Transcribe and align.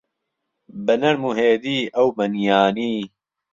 بهنەرم 0.85 1.21
و 1.27 1.31
هێدی 1.39 1.79
ئەو 1.95 2.07
بهنییانی 2.17 2.95